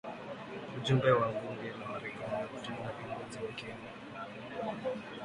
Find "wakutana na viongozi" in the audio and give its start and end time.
2.35-3.37